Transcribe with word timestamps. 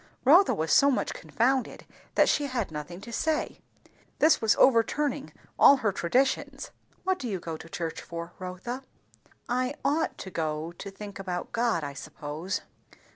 Rotha 0.25 0.55
was 0.55 0.73
so 0.73 0.89
much 0.89 1.13
confounded 1.13 1.85
that 2.15 2.27
she 2.27 2.47
had 2.47 2.71
nothing 2.71 3.01
to 3.01 3.13
say. 3.13 3.61
This 4.17 4.41
was 4.41 4.55
overturning 4.55 5.31
all 5.59 5.77
her 5.77 5.91
traditions. 5.91 6.71
"What 7.03 7.19
do 7.19 7.27
you 7.27 7.39
go 7.39 7.55
to 7.55 7.69
church 7.69 8.01
for, 8.01 8.33
Rotha?" 8.39 8.81
"I 9.47 9.75
ought 9.85 10.17
to 10.17 10.31
go 10.31 10.71
to 10.71 10.89
think 10.89 11.19
about 11.19 11.51
God, 11.51 11.83
I 11.83 11.93
suppose." 11.93 12.61